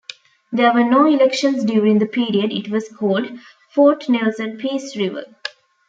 There 0.51 0.73
were 0.73 0.83
no 0.83 1.05
elections 1.05 1.63
during 1.63 1.99
the 1.99 2.07
period 2.07 2.51
it 2.51 2.71
was 2.71 2.89
called 2.89 3.37
"Fort 3.69 4.09
Nelson-Peace 4.09 4.95
River". 4.97 5.25